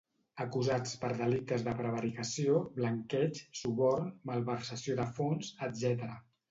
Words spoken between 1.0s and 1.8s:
per delictes de